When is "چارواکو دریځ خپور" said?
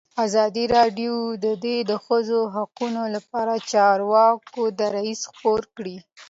3.73-5.61